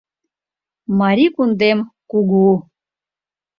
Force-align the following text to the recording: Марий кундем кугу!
Марий 0.99 1.31
кундем 1.35 1.79
кугу! 2.11 2.47